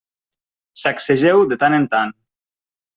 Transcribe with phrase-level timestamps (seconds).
[0.85, 2.19] Sacsegeu de tant en tant.